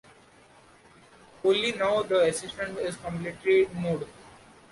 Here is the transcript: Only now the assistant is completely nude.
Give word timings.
Only 1.43 1.73
now 1.73 2.01
the 2.01 2.21
assistant 2.23 2.79
is 2.79 2.95
completely 2.97 3.67
nude. 3.75 4.07